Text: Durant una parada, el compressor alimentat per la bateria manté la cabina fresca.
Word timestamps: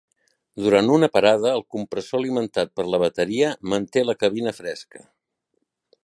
Durant 0.67 0.87
una 0.93 1.09
parada, 1.17 1.51
el 1.57 1.63
compressor 1.75 2.19
alimentat 2.21 2.73
per 2.79 2.85
la 2.95 3.01
bateria 3.05 3.51
manté 3.73 4.05
la 4.11 4.19
cabina 4.23 4.55
fresca. 4.61 5.05